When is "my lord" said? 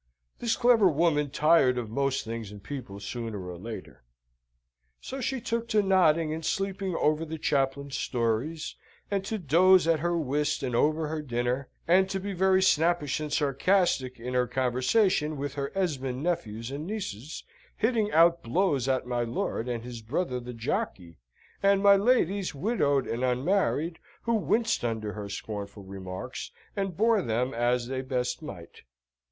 19.05-19.69